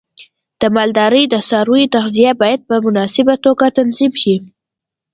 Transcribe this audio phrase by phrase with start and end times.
[0.61, 4.35] د مالدارۍ د څارویو تغذیه باید په مناسبه توګه تنظیم شي.